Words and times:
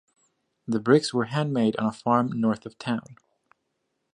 The 0.67 0.79
bricks 0.79 1.13
were 1.13 1.25
handmade 1.25 1.75
on 1.75 1.85
a 1.85 1.91
farm 1.91 2.31
north 2.33 2.65
of 2.65 2.75
town. 2.79 3.17